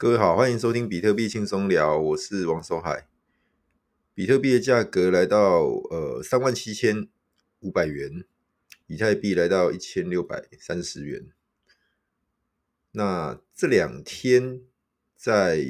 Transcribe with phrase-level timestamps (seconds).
[0.00, 3.08] 各位好，欢迎收听比特币轻松聊，我是王守海。
[4.14, 7.08] 比特币的价格来到呃三万七千
[7.58, 8.24] 五百元，
[8.86, 11.26] 以太币来到一千六百三十元。
[12.92, 14.60] 那这两天
[15.16, 15.66] 在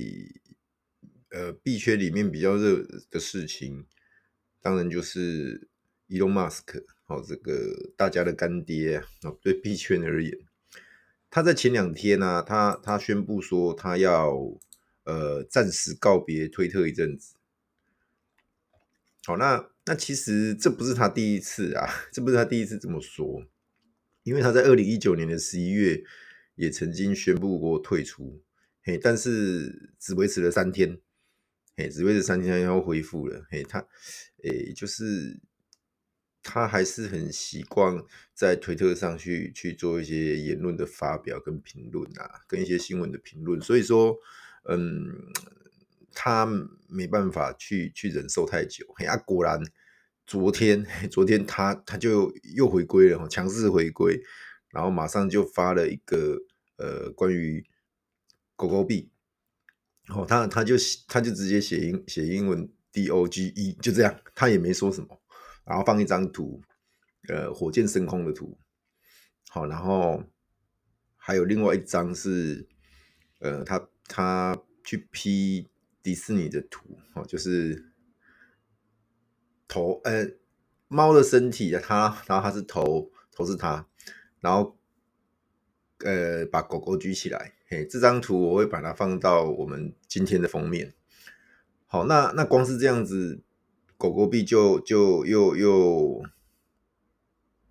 [1.30, 3.86] 呃币圈里面比较热的事情，
[4.60, 5.70] 当然就是
[6.10, 10.38] Elon Musk 哦，这个大家的干爹哦，对币圈而言。
[11.30, 14.32] 他在前两天呢、他他宣布说他要
[15.04, 17.34] 呃暂时告别推特一阵子。
[19.24, 23.44] 好，那那其实这不是他第一次啊， 这不是他第一次这么说，
[24.22, 26.02] 因为他在二零一九年的十一月
[26.54, 28.42] 也曾经宣布过退出，
[28.82, 30.98] 嘿，但是只维持了三天，
[31.76, 33.86] 嘿，只维持三天他又恢复了，嘿，他
[34.42, 35.40] 诶就是。
[36.50, 44.16] 他还是很习惯在推特上去去做一些言论的发表跟评论啊，跟一些新闻的评论，所以说，
[44.64, 45.12] 嗯，
[46.14, 46.46] 他
[46.88, 48.86] 没办法去去忍受太久。
[48.96, 49.62] 哎呀，果然
[50.26, 54.18] 昨天 昨天他他就又回归了，强势回归，
[54.70, 56.38] 然后马上就发了一个
[56.78, 57.62] 呃关于
[58.56, 59.10] 狗狗币，
[60.08, 65.20] 哦，他他就他就直接写英写英文 D O G E 就这样，他也没说什么。
[65.68, 66.62] 然后放一张图，
[67.28, 68.56] 呃，火箭升空的图，
[69.50, 70.24] 好，然后
[71.14, 72.66] 还有另外一张是，
[73.38, 75.68] 呃，他他去 P
[76.02, 77.92] 迪士尼的图，哦，就是
[79.68, 80.26] 头，呃，
[80.88, 83.86] 猫的身体，他，然后他是头，头是他，
[84.40, 84.78] 然后，
[85.98, 90.94] 呃，把狗狗举起来，嘿，这张图我会把它放到我们今天的封面，
[91.86, 93.42] 好，那那光是这样子。
[93.98, 96.22] 狗狗币就就又又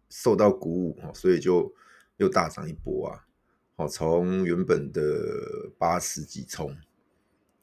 [0.09, 1.73] 受到鼓舞，所以就
[2.17, 3.25] 又大涨一波啊！
[3.77, 6.75] 好，从原本的八十几冲，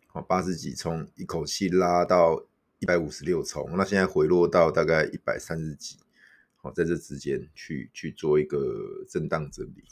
[0.07, 2.43] 好八十几冲，一口气拉到
[2.79, 5.99] 一百五十六冲，那现在回落到大概一百三十几，
[6.57, 9.85] 好，在这之间去去做一个震荡整理。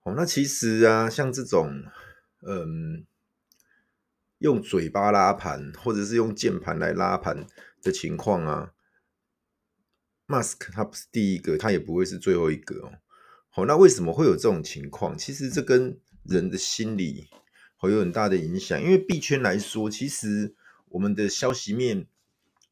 [0.00, 1.84] 好，那其实啊，像这种，
[2.40, 3.04] 嗯。
[4.44, 7.46] 用嘴巴拉盘，或者是用键盘来拉盘
[7.80, 8.72] 的情况啊
[10.26, 12.92] ，Mask 他不是第一个，他也不会是最后一个哦。
[13.48, 15.16] 好，那为什么会有这种情况？
[15.16, 17.30] 其实这跟人的心理
[17.78, 18.78] 会有很大的影响。
[18.78, 20.54] 因为币圈来说，其实
[20.90, 22.06] 我们的消息面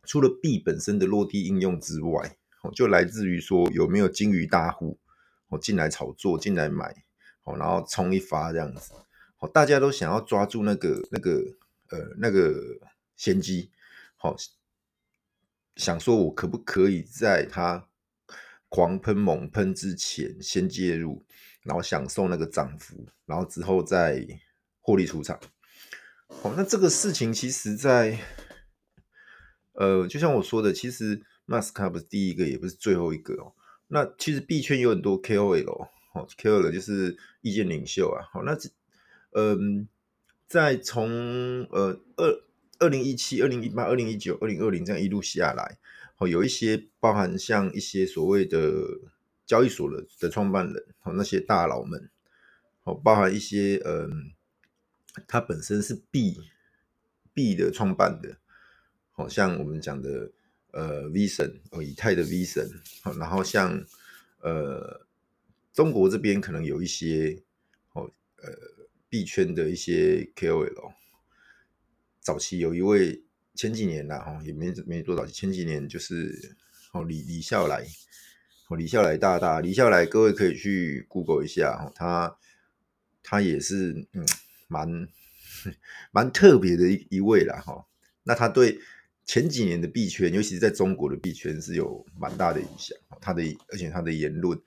[0.04, 4.98] 除了币本身的落地应用之外，哦就来自于说有没有金鱼大户
[5.48, 7.02] 哦进来炒作、进来买，
[7.44, 8.92] 哦，然后冲一发这样子。
[9.42, 11.58] 哦，大家都想要抓住那个那个。
[11.92, 12.78] 呃，那个
[13.16, 13.70] 先机，
[14.16, 14.34] 好，
[15.76, 17.86] 想说我可不可以在它
[18.70, 21.22] 狂喷猛喷之前先介入，
[21.64, 24.26] 然后享受那个涨幅，然后之后再
[24.80, 25.38] 获利出场。
[26.28, 28.18] 好，那这个事情其实在，
[29.74, 33.52] 呃，就像我说的，其实 m a s k 不是第一个，也不是最后一个哦。
[33.88, 38.24] 那其实币圈有很多 KOL，哦，KOL 就是意见领袖啊。
[38.32, 38.56] 好，那，
[39.32, 39.88] 嗯。
[40.48, 42.44] 在从呃二
[42.78, 45.78] 二零一七、二零一八、二零一九、二零二零这样一路下来，
[46.18, 48.60] 哦，有一些包含像一些所谓的
[49.46, 52.10] 交易所的的创办人，哦，那些大佬们，
[52.82, 54.32] 哦，包含一些嗯，
[55.26, 56.36] 他本身是币
[57.32, 58.36] 币的创办的，
[59.12, 60.32] 好像我们讲的
[60.72, 62.68] 呃 V 神哦，以太的 V 神，
[63.02, 63.82] 好，然后像
[64.40, 65.06] 呃
[65.72, 67.42] 中国这边可能有一些。
[69.12, 70.94] 币圈的一些 KOL，
[72.18, 73.22] 早期有一位
[73.54, 76.56] 前几年啦，哈，也没没多少，前几年就是
[76.94, 77.84] 哦李李笑来，
[78.70, 82.38] 哦李笑来大大李笑来，各位可以去 Google 一下，哦，他
[83.22, 84.24] 他也是嗯
[84.66, 85.06] 蛮
[86.10, 87.84] 蛮特别的一一位啦，哈，
[88.22, 88.80] 那他对
[89.26, 94.58] 前几年的币圈，尤其是在中国的币圈是有蛮大的影响，他的而且他的言论，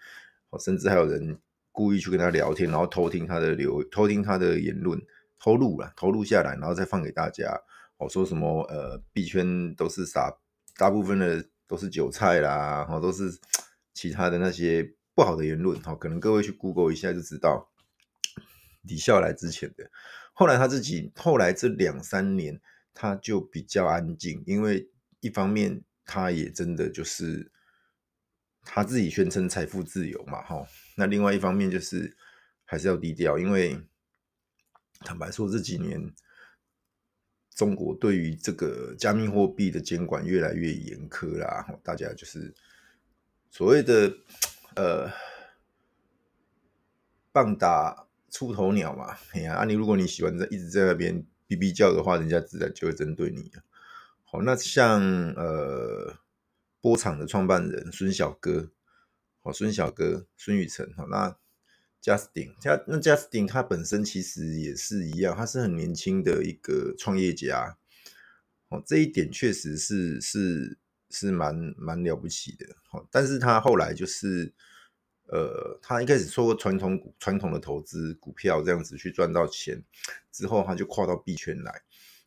[0.59, 1.35] 甚至还有人。
[1.75, 4.97] 故意去跟他聊天，然后偷听他的流，偷听他的言论，
[5.37, 7.61] 偷录了，偷录下来，然后再放给大家。
[7.97, 8.61] 我说什么？
[8.69, 10.33] 呃，币圈都是傻，
[10.77, 13.37] 大部分的都是韭菜啦，哦，都是
[13.93, 15.77] 其他的那些不好的言论。
[15.85, 17.69] 哦，可能各位去 Google 一下就知道。
[18.83, 19.91] 李笑来之前的，
[20.33, 22.61] 后来他自己，后来这两三年
[22.93, 24.89] 他就比较安静，因为
[25.19, 27.51] 一方面他也真的就是。
[28.67, 32.17] 他自己宣称财富自由嘛，哈，那另外一方面就是
[32.63, 33.79] 还是要低调，因为
[35.01, 36.13] 坦白说这几年
[37.53, 42.53] 中国对于这个加密货币的监管越来越严苛啦，大家就是
[43.49, 44.17] 所谓的
[44.75, 45.11] 呃
[47.31, 53.51] 棒打出头鸟嘛，哎呀，啊你如果你喜欢在一直在那边哔哔叫的话，人家自然就会针对你。
[54.23, 55.01] 好，那像
[55.33, 56.17] 呃
[56.81, 58.69] 波场的创办人孙小哥，
[59.45, 61.37] 哦孙小哥孙宇晨，好那
[62.03, 67.77] Justin，加那 Justin 他本身其实也是一样，他是很年轻的一个创业家，
[68.69, 70.77] 哦这一点确实是是
[71.09, 74.53] 是蛮蛮了不起的，好，但是他后来就是。
[75.27, 79.83] 呃，他一开始做过传统股、传统的投资股票这样子去赚到钱，
[80.31, 81.81] 之后他就跨到币圈来。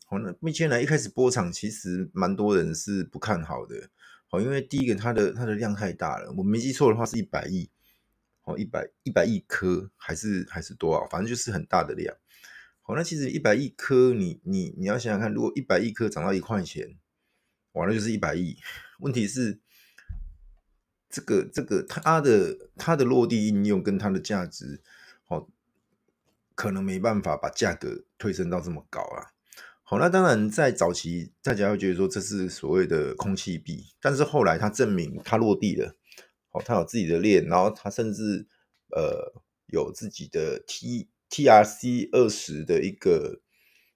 [0.07, 3.89] 好，那币圈来一开始波场其实蛮多人是不看好的。
[4.29, 7.69] 好，因为第一个它的它的量太大了，我没记错的话是一百亿，
[8.43, 12.15] 好，一百一百亿颗还是还是多少，反正就是很大的量。
[12.83, 16.97] 好，那其实一百亿颗，你你你要想想看，如果一百亿颗涨到一块钱，
[17.73, 18.57] 完了就是一百亿。
[19.01, 19.61] 问题是。
[21.11, 24.83] 这个这个它的它的落地应用跟它的价值，
[25.29, 25.49] 哦，
[26.55, 29.33] 可能没办法把价格推升到这么高啊。
[29.91, 35.97] 好，那当然在早期大家会觉得说这是所谓的空气币，但是后来它证明它落地了，
[36.51, 38.47] 哦，它有自己的链，然后它甚至
[38.91, 39.33] 呃
[39.69, 43.41] 有自己的 T TRC 二十的一个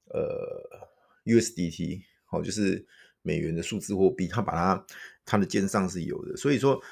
[0.06, 0.88] 呃
[1.26, 2.00] USDT，
[2.30, 2.86] 哦，就是
[3.20, 4.86] 美元的数字货币，它把它
[5.26, 6.82] 它的肩上是有的，所以说。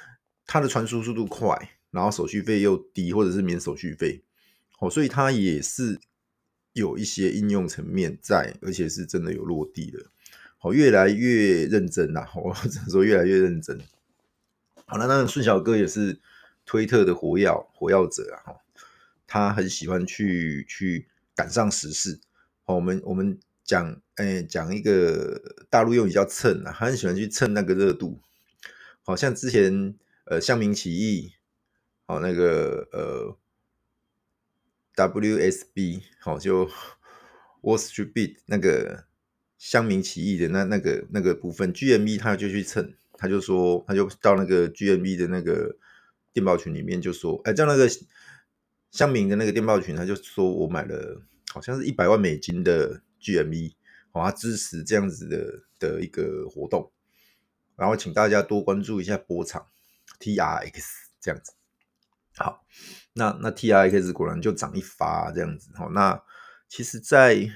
[0.53, 1.57] 它的传输速度快，
[1.93, 4.25] 然后手续费又低，或者是免手续费，
[4.81, 5.97] 哦，所以它也是
[6.73, 10.07] 有一些应用层面在，而且是真的有落地的，
[10.59, 13.81] 好，越来越认真呐，我 只能说越来越认真。
[14.87, 16.21] 好了，那顺小哥也是
[16.65, 18.59] 推特的活跃活跃者啊，
[19.27, 22.21] 他很喜欢去去赶上时事。
[22.65, 28.21] 好，我们我们讲，哎，讲一个大陆用语叫蹭啊，他很喜欢去蹭那个热度，
[29.03, 29.95] 好像之前。
[30.27, 31.33] 呃，乡民起义，
[32.07, 33.37] 好，那个呃
[35.09, 36.67] ，WSB，好，就
[37.63, 39.05] Wall Street Beat 那个
[39.57, 45.77] 乡民起义的那那个那个部分，GMB 他就去蹭，他就说，他就到那个 GMB 的那个
[46.33, 47.89] 电报群里面就说，哎，叫那个
[48.91, 51.23] 乡民的那个电报群，他就说我买了
[51.53, 53.73] 好像是一百万美金的 GMB，
[54.13, 56.93] 好，他支持这样子的的一个活动，
[57.77, 59.67] 然后请大家多关注一下波场。
[60.19, 61.53] T R X 这样子，
[62.37, 62.67] 好，
[63.21, 66.23] 那那 T R X 果然就涨一发这样子，好，那
[66.67, 67.53] 其实在，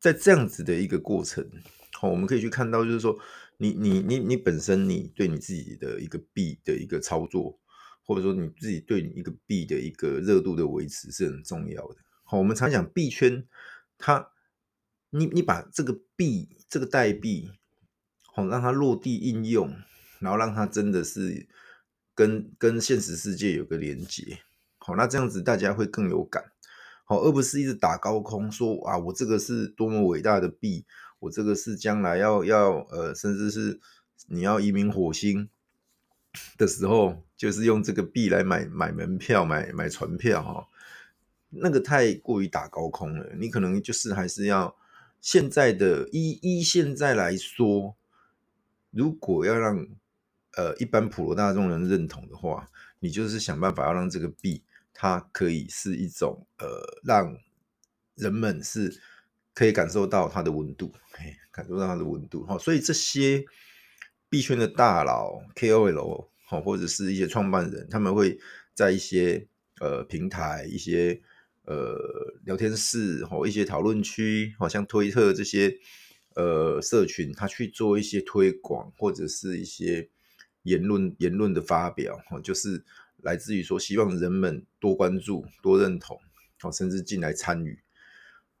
[0.00, 1.46] 在这样子的一个过程，
[1.92, 3.18] 好，我们可以去看到，就是说，
[3.58, 7.60] 你你你你本身你对你自己的一个币的一个操作，
[8.02, 11.96] 或者说你自己对你一个币的一个热度的维持是很重要的。
[12.24, 13.46] 好，我们常讲币圈，
[13.98, 14.30] 它，
[15.10, 17.50] 你你把这个币这个代币，
[18.32, 19.76] 好，让它落地应用。
[20.18, 21.46] 然后让它真的是
[22.16, 24.38] 跟跟现实世界有个连接，
[24.78, 26.42] 好，那这样子大家会更有感，
[27.04, 30.86] 好，而不是一直打高空说啊，我这个是多么伟大的币，
[31.18, 33.78] 我这个是将来要要呃，甚至是
[34.28, 35.50] 你要移民火星
[36.56, 40.68] 的时候，就是用这个币来买买门票、买买船票哈，
[41.50, 44.74] 那个太过于打高空了，你可能就是还是要
[45.20, 47.94] 现在的依依现在来说，
[48.90, 49.86] 如果要让
[50.56, 52.66] 呃，一般普罗大众人认同的话，
[52.98, 54.62] 你就是想办法要让这个币，
[54.94, 56.66] 它可以是一种呃，
[57.04, 57.36] 让
[58.14, 58.98] 人们是
[59.52, 60.90] 可以感受到它的温度，
[61.50, 62.56] 感受到它的温度哈。
[62.56, 63.44] 所以这些
[64.30, 68.38] 币圈的大佬 KOL 哈，或者是一些创办人，他们会
[68.72, 69.46] 在一些
[69.80, 71.20] 呃平台、一些
[71.66, 71.98] 呃
[72.46, 75.76] 聊天室或一些讨论区，好像推特这些
[76.34, 80.08] 呃社群，他去做一些推广或者是一些。
[80.66, 82.84] 言论言论的发表，就是
[83.18, 86.20] 来自于说，希望人们多关注、多认同，
[86.72, 87.80] 甚至进来参与。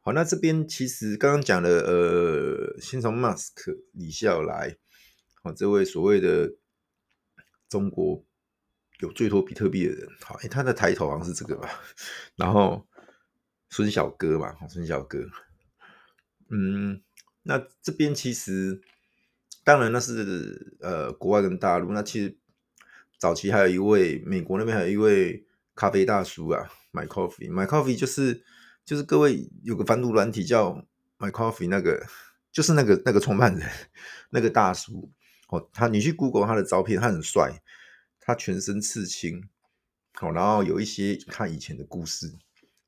[0.00, 4.76] 好，那这边其实刚刚讲的，呃，先从 Musk 李笑来，
[5.42, 6.54] 好，这位所谓的
[7.68, 8.24] 中国
[9.00, 11.68] 有最多比特币的人，好，他的抬头好像是这个吧？
[12.36, 12.86] 然后
[13.68, 15.26] 孙小哥嘛，孙小哥，
[16.50, 17.02] 嗯，
[17.42, 18.80] 那这边其实。
[19.66, 21.92] 当然，那是呃国外跟大陆。
[21.92, 22.38] 那其实
[23.18, 25.44] 早期还有一位美国那边还有一位
[25.74, 28.44] 咖啡大叔啊，My Coffee，My Coffee 就是
[28.84, 30.86] 就是各位有个反毒软体叫
[31.18, 32.06] My Coffee，那个
[32.52, 33.68] 就是那个那个创办人
[34.30, 35.10] 那个大叔
[35.48, 37.60] 哦，他你去 Google 他的照片，他很帅，
[38.20, 39.48] 他全身刺青，
[40.12, 42.32] 好，然后有一些他以前的故事，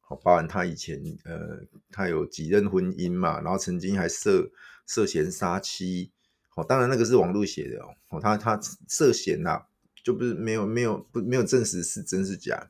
[0.00, 1.58] 好，包含他以前呃
[1.90, 4.52] 他有几任婚姻嘛，然后曾经还涉
[4.86, 6.12] 涉嫌杀妻。
[6.58, 9.62] 哦，当然那个是网络写的哦，哦他他涉嫌呐，
[10.02, 12.68] 就不是没有没有不没有证实是真是假，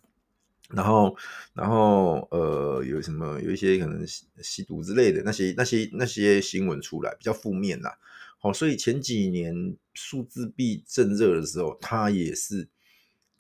[0.69, 1.17] 然后，
[1.55, 4.07] 然后呃，有什么有一些可能
[4.43, 7.99] 吸毒之类的那些那些那些新闻出来，比较负面啦。
[8.39, 12.69] 好，所以前几年数字币正热的时候，他也是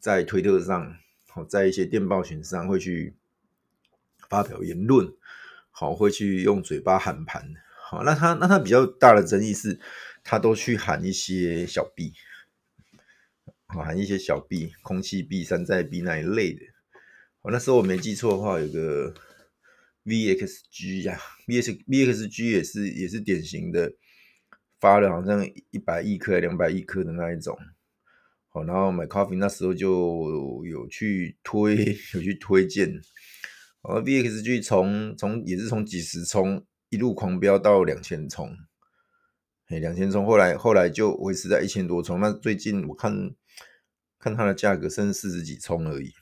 [0.00, 3.14] 在推特上，好，在一些电报群上会去
[4.31, 5.12] 发表言论，
[5.71, 7.52] 好，会去用嘴巴喊盘。
[7.90, 9.81] 好，那他那他比较大的争议是，
[10.30, 12.12] 他都去喊一些小币，
[13.66, 16.61] 喊一些小币、空气币、山寨币那一类的。
[17.40, 19.14] 我那时候我没记错的话，有个
[20.04, 23.94] VXG 呀，VX VXG 也是也是典型的
[24.78, 27.56] 发了好像一百亿颗、两百亿颗的那一种。
[28.50, 33.00] 好，然后 McAfee 那时候就有去推，有去推荐。
[33.80, 38.54] 而 VXG 从从也是从几十冲一路狂飙到两千冲，
[39.68, 42.18] 哎，两千冲，后来后来就维持在一千多冲。
[42.20, 43.34] 那最近我看
[44.18, 46.12] 看它的价格剩四十几冲而已。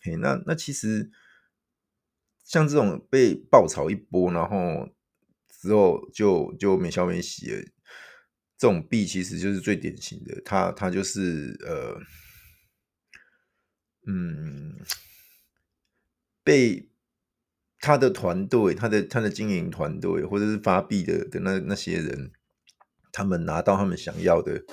[0.00, 1.10] 嘿，那那其实
[2.44, 4.88] 像这种被爆炒一波，然后
[5.48, 7.62] 之后就就没消没息了，
[8.56, 12.00] 这种币其实就是最典型的，它它就是呃，
[14.06, 14.76] 嗯，
[16.44, 16.88] 被
[17.80, 22.32] 他的团队、他的他的经营团队或者是发币的的那那些人，
[23.12, 24.64] 他们拿到他们想要的，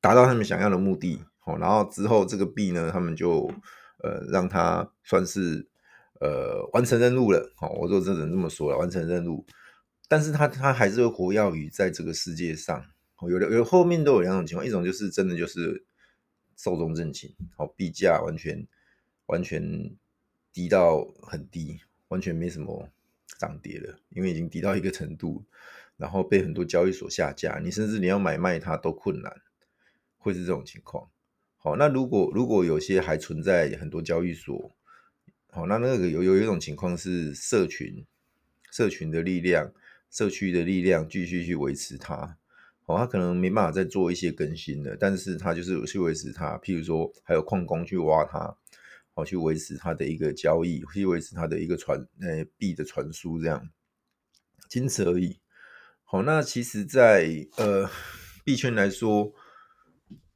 [0.00, 3.50] 达到他们想要的目的，哦，然后之后这个币呢，他们就。
[4.00, 5.66] 呃，让他算是
[6.20, 9.44] 呃完成任务了，好，我就只能这么说了，完成任务。
[10.06, 12.86] 但是他他还是会活跃于在这个世界上，
[13.28, 15.84] 有的有后面都有两种情况，一种就是真的就是
[16.56, 18.64] 寿终正寝，好，币价完全
[19.26, 19.96] 完全
[20.52, 22.88] 低到很低，完全没什么
[23.36, 25.44] 涨跌了，因为已经低到一个程度，
[25.98, 29.30] 然后被很多交易所下架，你甚至你要买卖它都困难，
[30.16, 31.10] 会是这种情况。
[31.56, 34.74] 好，那如果如果有些还存在很多交易所，
[35.50, 38.06] 好，那那个有有一种情况是社群，
[38.70, 39.72] 社群的力量，
[40.08, 42.38] 社区的力量继续去维持它，
[42.86, 48.56] 好，它可能没办法再做一些更新了，但是它就是去维持它，譬如说还有矿工去挖它，
[49.14, 53.68] 好，去维持它的一个交易，去维持它的一个传呃币的传输，这样，
[54.68, 55.40] 仅此而已。
[56.10, 57.90] 好，那其实在，呃
[58.42, 59.32] 币圈来说，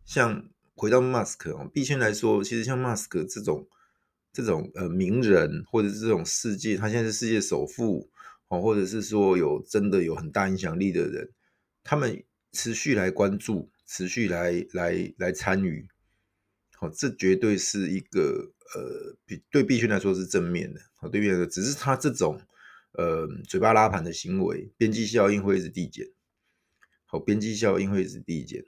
[0.05, 0.49] 像。
[0.75, 3.69] 回到 Musk 哦，币圈来说，其实像 Musk 这种
[4.33, 8.11] 这种呃名人，或者是这种世界，他现在是世界首富
[8.49, 11.31] 哦，或者是说有真的有很大影响力的人，
[11.85, 15.87] 他们持续来关注，持续来来来参与，
[16.75, 22.41] 好，这绝对是一个呃比对币圈来说是正面的，好，对币圈来说，只是他这种
[22.93, 26.07] 呃嘴巴拉盘的行为，边际效应会一直递减，
[27.07, 28.65] 好，边际效应会一直递减。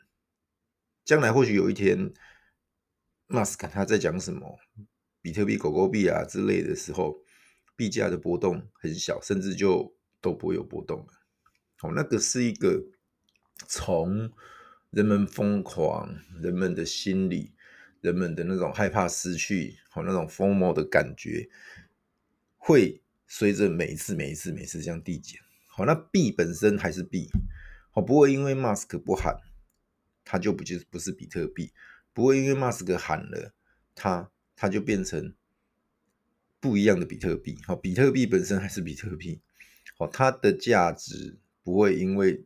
[1.05, 2.13] 将来或许有一天
[3.29, 4.59] ，Musk 他在讲什么
[5.21, 7.23] 比特币、狗狗币啊之类的时候，
[7.77, 11.07] 币价的波动很小，甚至就都不会有波动了。
[11.83, 12.83] 哦，那个是一个
[13.69, 14.33] 从
[14.91, 17.53] 人们疯狂、人们的心理、
[18.01, 21.51] 人们的那种害怕失去、好那种疯魔的感觉，
[22.57, 25.41] 会随着每一次、每一次、每一次这样递减。
[25.67, 27.29] 好，那币本身还是币，
[27.91, 29.41] 好，不会因为 Musk 不喊。
[30.27, 31.71] 它就不就是不是比特币，
[32.15, 33.53] 不会因为马斯克喊了
[33.95, 35.35] 它，它就变成
[36.59, 37.59] 不一样的比特币。
[37.67, 39.43] 好，比特币本身还是比特币，
[39.99, 42.43] 好，它的价值不会因为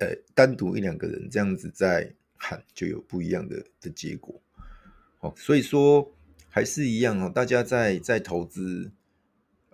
[0.00, 4.40] 呃单独一两个人这样子在喊就有不一样的的结果。
[5.18, 6.10] 好，所以说
[6.48, 8.90] 还是一样哦，大家在在投资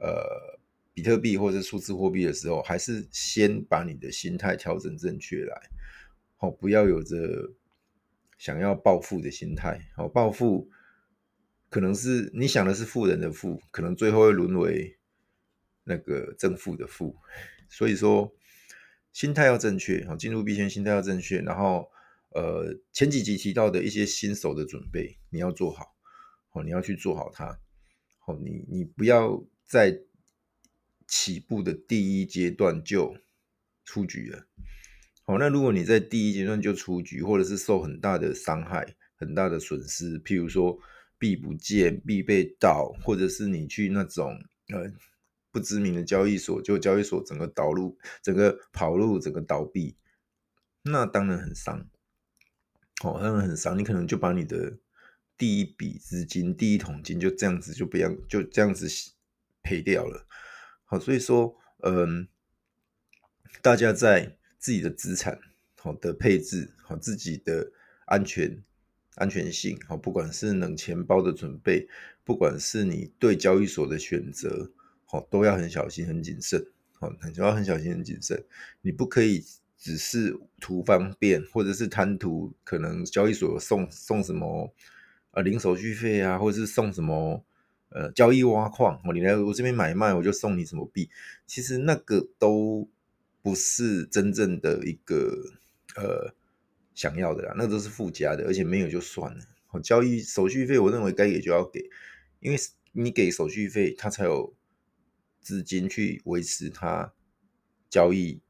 [0.02, 0.58] 呃
[0.92, 5.70] 比特币或者数字货币的时候，还是先把你的心态调整正确来。
[6.38, 7.52] 哦，不要有着
[8.36, 9.80] 想要暴富的心态。
[9.96, 10.68] 哦，暴富
[11.70, 14.98] 可能是你想的是富人的富，可能最后会沦为
[15.84, 17.16] 那个正负的负。
[17.68, 18.34] 所以说，
[19.12, 20.04] 心态要正确。
[20.08, 21.40] 哦，进入币圈心态要正确。
[21.40, 21.88] 然后，
[22.34, 25.94] 呃，前几集提到的一些新手的准备，你要做好。
[26.52, 27.58] 哦，你要去做好它。
[28.26, 30.02] 哦，你你不要在
[31.08, 33.16] 起步的第一阶段就
[33.86, 34.46] 出局了。
[35.22, 40.78] 好，那如果你在第一阶段就出局，或者是受很大的伤害、很大的损失，譬如说
[41.16, 44.38] 币不见、币被盗，或者是你去那种
[44.68, 44.92] 呃
[45.50, 49.96] 不知名的交易所，就交易所整个导入、整个跑路、整个倒闭，
[50.82, 51.88] 那当然很伤。
[53.02, 54.76] 哦，当然很伤，你可能就把你的
[55.38, 58.86] 第一笔资金、第一桶金就这样子就不要就这样子
[59.62, 60.26] 赔掉了。
[60.84, 62.28] 好，所以说，嗯，
[63.60, 64.36] 大家在。
[64.62, 65.40] 自己的资产
[65.76, 67.72] 好的配置好，自己的
[68.06, 68.62] 安全
[69.16, 71.88] 安全性好，不管是冷钱包的准备，
[72.22, 74.70] 不管是你对交易所的选择，
[75.04, 78.40] 好，都要很小心、很谨慎，好，很要很小心、很谨慎。
[78.82, 79.44] 你不可以
[79.76, 84.72] 只是图方便，或者是贪图可能交易所送送什么
[85.32, 87.44] 啊零手续费啊，或者是送什么
[87.94, 91.10] 呃交易挖矿，哦，你来我这边买卖，我就送你什么币。
[91.46, 92.88] 其实那个都
[93.42, 95.44] 不是真正的一个
[95.96, 96.34] 呃
[96.94, 99.44] 想要的啦，那都是附加的，而且没有就算了。
[99.70, 101.88] 哦，交易手续费，我认为该给就要给。
[102.40, 102.58] 因为
[102.92, 104.54] 你给手续费，他才有
[105.40, 107.12] 资金去维持他
[107.88, 108.40] 交易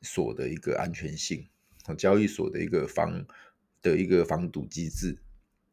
[0.00, 1.48] 所的一个安全性，
[1.96, 3.24] 交易所的一个防
[3.80, 5.18] 的一个防堵机制，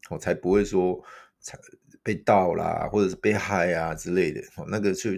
[0.09, 1.03] 我才不会说
[1.39, 1.57] 才
[2.03, 4.41] 被盗啦，或者是被害啊之类的。
[4.55, 5.11] 哦，那个就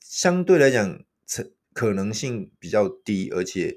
[0.00, 3.76] 相对来讲，成可能性比较低，而且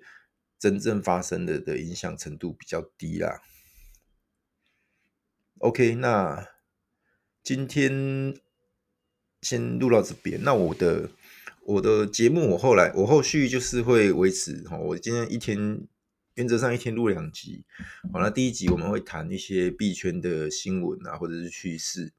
[0.59, 3.41] 真正发生的的影响程度比较低啦。
[5.59, 6.47] OK，那。
[7.43, 8.35] 今天
[9.41, 10.43] 先录到这边。
[10.43, 11.09] 那我的
[11.63, 14.77] 我的节目，我后来我后续就是会维持哈。
[14.77, 15.87] 我今天一天
[16.35, 17.65] 原则上一天录两集。
[18.13, 22.13] 好，那第一集我们会谈一些币圈的新闻啊，或者是趋势，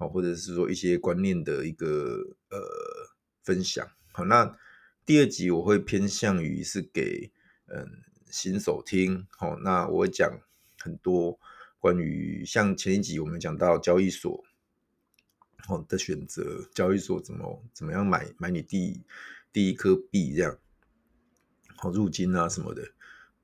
[0.00, 2.58] 好，或者是说一些观念的一个呃
[3.42, 3.86] 分享。
[4.12, 4.56] 好，那
[5.04, 7.30] 第二集我会偏向于是给
[7.66, 7.86] 嗯
[8.30, 9.26] 新手听。
[9.36, 10.40] 好，那我会讲
[10.78, 11.38] 很多。
[11.78, 14.44] 关于像前一集我们讲到交易所
[15.66, 19.02] 好的选择，交易所怎么怎么样买买你第
[19.50, 20.58] 第一颗币这样，
[21.76, 22.92] 好入金啊什么的，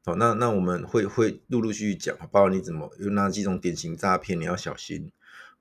[0.04, 5.10] 好，那那我们会会陆陆续续讲，包括你怎么有哪几种典型诈骗你要小心，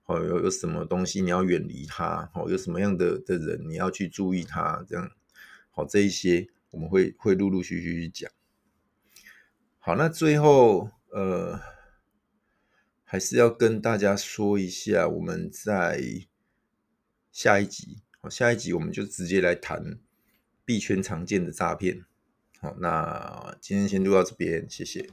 [0.06, 5.12] 哦有有什么东西你要远离它，哦有什么样的的人你要去注意它这样，
[5.72, 8.32] 好这一些我们会会陆陆续续去讲，
[9.80, 11.60] 好那最后呃。
[13.08, 16.02] 还是要跟大家说一下，我们在
[17.32, 20.00] 下一集，好，下一集我们就直接来谈
[20.66, 22.04] 币圈常见的诈骗。
[22.60, 25.08] 好，那今天先录到这边，谢谢。